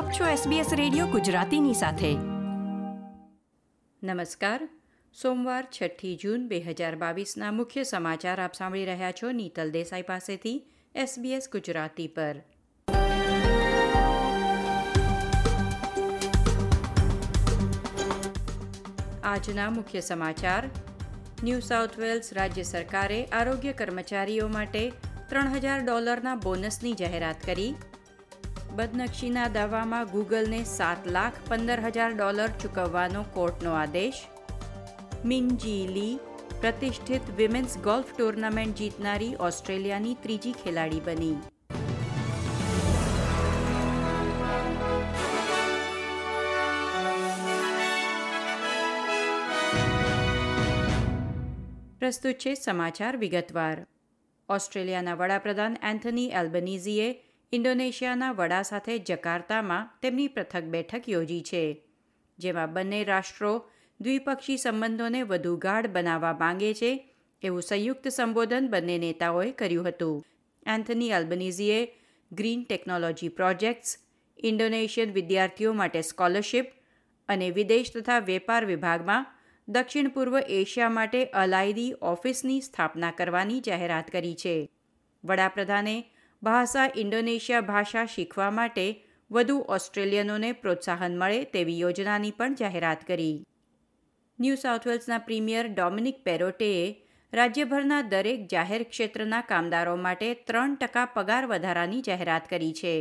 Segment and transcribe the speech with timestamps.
[0.00, 2.14] આપ છો SBS radio ગુજરાતીની સાથે.
[4.02, 4.68] નમસ્કાર.
[5.22, 10.64] સોમવાર છઠ્ઠી જૂન બે હજાર બાવીસના મુખ્ય સમાચાર આપ સાંભળી રહ્યા છો નીતલ દેસાઈ પાસેથી
[10.96, 12.42] SBS ગુજરાતી પર.
[19.24, 20.70] આજના મુખ્ય સમાચાર.
[21.44, 24.92] ન્યૂ સાઉથ વેલ્સ રાજ્ય સરકારે આરોગ્ય કર્મચારીઓ માટે
[25.28, 27.74] ત્રણ હજાર ડોલરના બોનસની જાહેરાત કરી.
[28.80, 34.14] બદનક્ષીના દાવામાં ગૂગલને સાત લાખ પંદર હજાર ડોલર ચૂકવવાનો કોર્ટનો આદેશ.
[35.24, 36.18] મિંજી લી
[36.60, 41.34] પ્રતિષ્ઠિત વિમેન્સ ગોલ્ફ ટુર્નામેન્ટ જીતનારી ઓસ્ટ્રેલિયાની ત્રીજી ખેલાડી બની.
[51.98, 53.86] પ્રસ્તુત છે સમાચાર વિગતવાર.
[54.48, 57.22] ઓસ્ટ્રેલિયાના વડાપ્રધાન એન્થની એલ્બનીઝીએ
[57.52, 61.62] ઇન્ડોનેશિયાના વડા સાથે જકાર્તામાં તેમની પૃથક બેઠક યોજી છે,
[62.38, 63.52] જેમાં બંને રાષ્ટ્રો
[64.00, 66.90] દ્વિપક્ષી સંબંધોને વધુ ગાઢ બનાવવા માંગે છે
[67.42, 70.22] એવું સંયુક્ત સંબોધન બંને નેતાઓએ કર્યું હતું.
[70.66, 71.80] એન્થની અલ્બનીઝીએ
[72.32, 73.98] ગ્રીન ટેકનોલોજી પ્રોજેક્ટ્સ,
[74.38, 76.70] ઇન્ડોનેશિયન વિદ્યાર્થીઓ માટે સ્કોલરશિપ
[77.28, 79.26] અને વિદેશ તથા વેપાર વિભાગમાં
[79.68, 84.56] દક્ષિણ પૂર્વ એશિયા માટે અલાયદી ઓફિસની સ્થાપના કરવાની જાહેરાત કરી છે.
[85.24, 85.96] વડાપ્રધાને
[86.42, 88.84] ભાષા ઇન્ડોનેશિયા ભાષા શીખવા માટે
[89.30, 93.44] વધુ ઓસ્ટ્રેલિયનોને પ્રોત્સાહન મળે તેવી યોજનાની પણ જાહેરાત કરી.
[94.38, 96.86] ન્યૂ સાઉથ વેલ્સના પ્રીમિયર ડોમિનિક પેરોટેએ
[97.32, 102.94] રાજ્યભરના દરેક જાહેર ક્ષેત્રના કામદારો માટે ત્રણ ટકા પગાર વધારાની જાહેરાત કરી છે.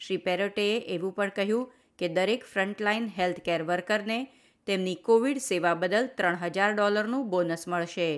[0.00, 4.18] શ્રી પેરોટેએ એવું પણ કહ્યું કે દરેક ફ્રન્ટલાઇન હેલ્થકેર વર્કરને
[4.66, 8.10] તેમની કોવિડ સેવા બદલ ત્રણ હજાર ડોલરનું બોનસ મળશે.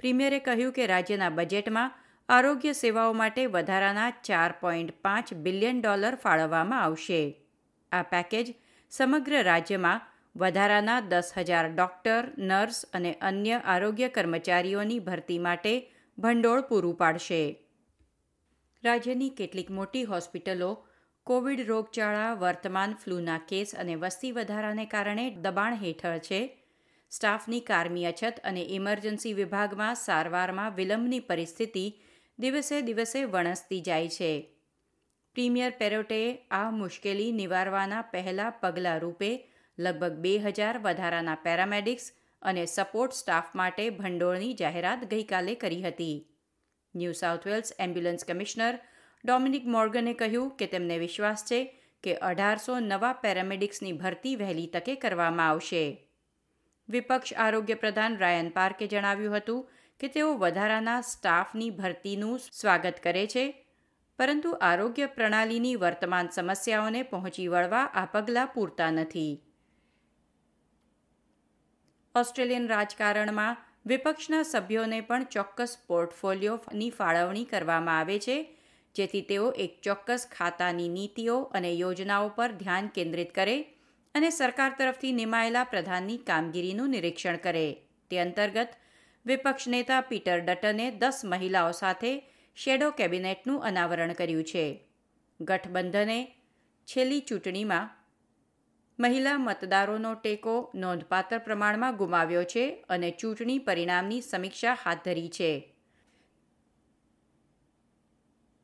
[0.00, 1.90] પ્રીમિયરે કહ્યું કે રાજ્યના બજેટમાં
[2.30, 7.22] આરોગ્ય સેવાઓ માટે વધારાના ચાર પોઈન્ટ પાંચ બિલિયન ડોલર ફાળવવામાં આવશે.
[7.92, 8.52] આ પેકેજ
[8.90, 10.04] સમગ્ર રાજ્યમાં
[10.36, 15.72] વધારાના દસ હજાર ડોક્ટર, નર્સ અને અન્ય આરોગ્ય કર્મચારીઓની ભરતી માટે
[16.18, 17.66] ભંડોળ પૂરું પાડશે.
[18.84, 20.70] રાજ્યની કેટલીક મોટી હોસ્પિટલો
[21.26, 26.40] કોવિડ રોગચાળા, વર્તમાન ફ્લૂના કેસ અને વસ્તી વધારાને કારણે દબાણ હેઠળ છે.
[27.10, 31.86] સ્ટાફની કારમી અછત અને ઇમરજન્સી વિભાગમાં સારવારમાં વિલંબની પરિસ્થિતિ
[32.40, 34.30] દિવસે દિવસે વણસતી જાય છે.
[35.36, 39.30] પ્રીમિયર પેરોટેએ આ મુશ્કેલી નિવારવાના પહેલા પગલાં રૂપે
[39.78, 42.06] લગભગ બે હજાર વધારાના પેરામેડિક્સ
[42.42, 46.16] અને સપોર્ટ સ્ટાફ માટે ભંડોળની જાહેરાત ગઈકાલે કરી હતી.
[46.94, 48.78] New South Wales ambulance commissioner
[49.24, 51.60] Dominic મોર્ગને કહ્યું કે તેમને વિશ્વાસ છે
[52.04, 55.84] કે અઢારસો નવા પેરામેડિક્સની ભરતી વહેલી તકે કરવામાં આવશે.
[56.88, 59.60] વિપક્ષ આરોગ્ય પ્રધાન રાયન પાર્કે જણાવ્યું હતું
[60.00, 63.44] કે તેઓ વધારાના સ્ટાફની ભરતીનું સ્વાગત કરે છે,
[64.18, 69.32] પરંતુ આરોગ્ય પ્રણાલીની વર્તમાન સમસ્યાઓને પહોંચી વળવા આ પગલાં પૂરતા નથી.
[72.14, 78.56] ઓસ્ટ્રેલિયન રાજકારણમાં વિપક્ષના સભ્યોને પણ ચોક્કસ પોર્ટફોલિયોની ફાળવણી કરવામાં આવે છે,
[78.94, 83.56] જેથી તેઓ એક ચોક્કસ ખાતાની નીતિઓ અને યોજનાઓ પર ધ્યાન કેન્દ્રિત કરે
[84.14, 87.66] અને સરકાર તરફથી નિમાયેલા પ્રધાનની કામગીરીનું નિરીક્ષણ કરે.
[88.10, 88.70] તે અંતર્ગત
[89.26, 92.12] વિપક્ષ નેતા પીટર ડટને દસ મહિલાઓ સાથે
[92.56, 94.66] શેડો કેબિનેટનું અનાવરણ કર્યું છે.
[95.40, 96.18] ગઠબંધને
[96.88, 97.90] છેલ્લી ચૂંટણીમાં
[98.98, 105.52] મહિલા મતદારોનો ટેકો નોંધપાત્ર પ્રમાણમાં ગુમાવ્યો છે અને ચૂંટણી પરિણામની સમીક્ષા હાથ ધરી છે.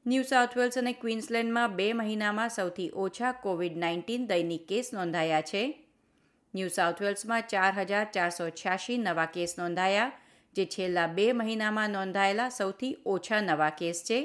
[0.07, 5.65] ન્યૂ સાઉથ વેલ્સ અને ક્વીન્સલેન્ડમાં બે મહિનામાં સૌથી ઓછા કોવિડ નાઇન્ટીન દૈનિક કેસ નોંધાયા છે.
[6.55, 10.13] ન્યૂ સાઉથ વેલ્સમાં ચાર હજાર ચારસો છ્યાસી નવા કેસ નોંધાયા
[10.57, 14.21] જે છેલ્લા બે મહિનામાં નોંધાયેલા સૌથી ઓછા નવા કેસ છે.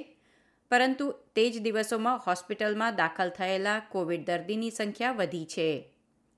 [0.72, 1.06] પરંતુ
[1.36, 5.70] તે જ દિવસોમાં હોસ્પિટલમાં દાખલ થયેલા કોવિડ દર્દીની સંખ્યા વધી છે.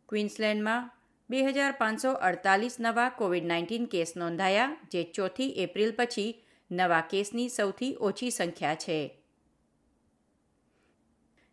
[0.09, 0.89] ક્વીન્સલેન્ડમાં
[1.29, 6.31] બે હજાર પાંચસો અડતાલીસ નવા કોવિડ નાઇન્ટીન કેસ નોંધાયા, જે ચોથી એપ્રિલ પછી
[6.71, 8.99] નવા કેસની સૌથી ઓછી સંખ્યા છે.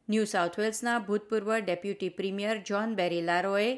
[0.09, 3.71] ન્યૂ સાઉથ વેલ્સના ભૂતપૂર્વ ડેપ્યુટી પ્રીમિયર જ્હોન બેરીલારોએ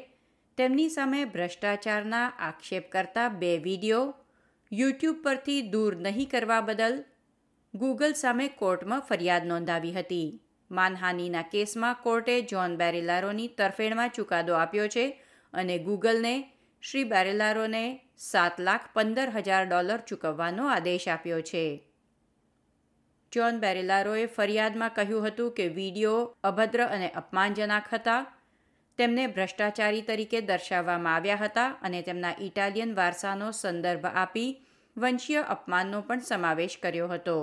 [0.57, 4.05] તેમની સામે ભ્રષ્ટાચારના આક્ષેપ કરતા બે વીડિયો
[4.73, 6.95] યુટ્યુબ પરથી દૂર નહીં કરવા બદલ
[7.73, 10.39] ગૂગલ સામે કોર્ટમાં ફરિયાદ નોંધાવી હતી.
[10.71, 15.05] માનહાનિના કેસમાં કોર્ટે જ્હોન બેરેલારોની તરફેણમાં ચુકાદો આપ્યો છે
[15.53, 16.33] અને ગૂગલને
[16.83, 17.83] શ્રી બેરેલારોને
[18.17, 21.65] સાત લાખ પંદર હજાર ડોલર ચૂકવવાનો આદેશ આપ્યો છે.
[23.31, 28.21] જ્હોન બેરેલારોએ ફરિયાદમાં કહ્યું હતું કે વીડિયો અભદ્ર અને અપમાનજનક હતા.
[28.99, 34.49] તેમને ભ્રષ્ટાચારી તરીકે દર્શાવવામાં આવ્યા હતા અને તેમના ઇટાલિયન વારસાનો સંદર્ભ આપી
[34.97, 37.37] વંશીય અપમાનનો પણ સમાવેશ કર્યો હતો.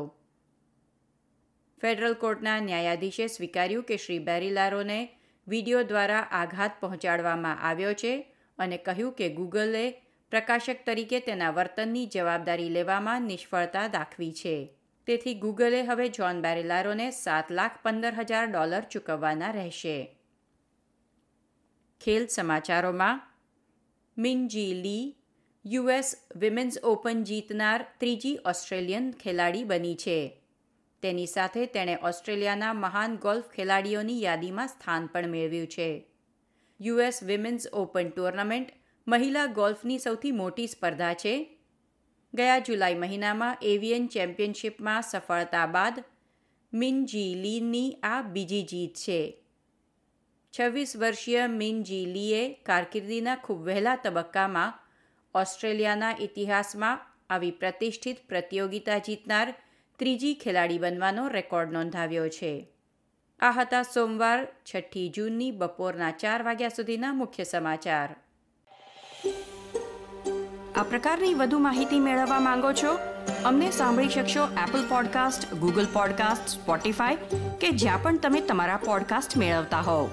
[1.82, 5.00] ફેડરલ કોર્ટના ન્યાયાધીશે સ્વીકાર્યું કે શ્રી બેરીલારોને
[5.46, 8.12] વીડિયો દ્વારા આઘાત પહોંચાડવામાં આવ્યો છે
[8.58, 9.84] અને કહ્યું કે ગૂગલે
[10.32, 14.56] પ્રકાશક તરીકે તેના વર્તનની જવાબદારી લેવામાં નિષ્ફળતા દાખવી છે.
[15.06, 19.96] તેથી ગૂગલે હવે જ્હોન બેરીલારોને સાત લાખ પંદર હજાર ડોલર ચૂકવવાના રહેશે.
[22.04, 23.20] ખેલ સમાચારોમાં
[24.18, 25.16] મિનજી લી
[25.66, 30.40] યુએસ વિમેન્સ ઓપન જીતનાર ત્રીજી ઓસ્ટ્રેલિયન ખેલાડી બની છે.
[31.02, 36.06] તેની સાથે તેણે ઓસ્ટ્રેલિયાના મહાન ગોલ્ફ ખેલાડીઓની યાદીમાં સ્થાન પણ મેળવ્યું છે.
[36.80, 38.68] યુએસ વિમેન્સ ઓપન ટુર્નામેન્ટ
[39.08, 41.58] મહિલા ગોલ્ફની સૌથી મોટી સ્પર્ધા છે.
[42.34, 46.04] ગયા જુલાઈ મહિનામાં એવિયન ચેમ્પિયનશિપમાં સફળતા બાદ
[46.72, 49.39] મિનજી લીની આ બીજી જીત છે.
[50.58, 54.72] છવ્વીસ વર્ષીય મિનજી લીએ કારકિર્દીના ખૂબ વહેલા તબક્કામાં
[55.34, 56.98] ઓસ્ટ્રેલિયાના ઇતિહાસમાં
[57.30, 59.54] આવી પ્રતિષ્ઠિત પ્રતિયોગિતા જીતનાર
[59.98, 62.68] ત્રીજી ખેલાડી બનવાનો રેકોર્ડ નોંધાવ્યો છે.
[63.40, 68.16] આ હતા સોમવાર, છઠ્ઠી જૂનની બપોરના ચાર વાગ્યા સુધીના મુખ્ય સમાચાર.
[70.76, 72.98] આ પ્રકારની વધુ માહિતી મેળવવા માંગો છો?
[73.44, 77.16] અમને સાંભળી શકશો Apple podcast Google podcast Spotify
[77.60, 80.10] કે જ્યાં પણ તમે તમારા પોડકાસ્ટ મેળવતા હોવ.